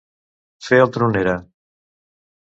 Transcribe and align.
Fer 0.67 0.79
el 0.85 0.89
tronera. 0.95 1.35